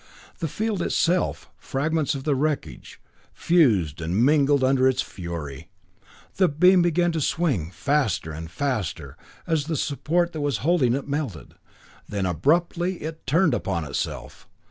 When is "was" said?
10.41-10.57